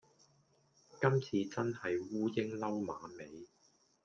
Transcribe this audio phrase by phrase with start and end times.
[0.99, 3.47] 今次真係烏蠅褸馬尾